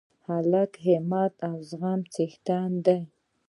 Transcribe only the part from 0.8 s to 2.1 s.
همت او زغم